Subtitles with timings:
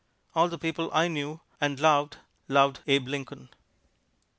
[0.33, 2.17] All the people I knew and loved,
[2.47, 3.49] loved Abe Lincoln.